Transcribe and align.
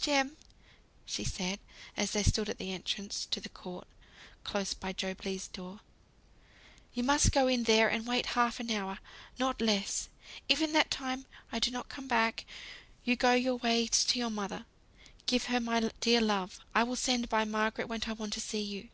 "Jem!" 0.00 0.36
said 1.06 1.26
she, 1.26 1.58
as 1.96 2.10
they 2.10 2.24
stood 2.24 2.48
at 2.48 2.58
the 2.58 2.72
entrance 2.72 3.24
to 3.26 3.40
the 3.40 3.48
court, 3.48 3.86
close 4.42 4.74
by 4.74 4.92
Job 4.92 5.20
Legh's 5.24 5.46
door, 5.46 5.78
"you 6.92 7.04
must 7.04 7.30
go 7.30 7.46
in 7.46 7.62
there 7.62 7.88
and 7.88 8.04
wait 8.04 8.26
half 8.34 8.58
an 8.58 8.72
hour. 8.72 8.98
Not 9.38 9.60
less. 9.60 10.08
If 10.48 10.60
in 10.60 10.72
that 10.72 10.90
time 10.90 11.24
I 11.52 11.60
don't 11.60 11.88
come 11.88 12.08
back, 12.08 12.44
you 13.04 13.14
go 13.14 13.34
your 13.34 13.58
ways 13.58 14.04
to 14.06 14.18
your 14.18 14.28
mother. 14.28 14.64
Give 15.26 15.44
her 15.44 15.60
my 15.60 15.78
dear 16.00 16.20
love. 16.20 16.58
I 16.74 16.82
will 16.82 16.96
send 16.96 17.28
by 17.28 17.44
Margaret 17.44 17.86
when 17.86 18.02
I 18.08 18.12
want 18.14 18.32
to 18.32 18.40
see 18.40 18.62
you." 18.62 18.88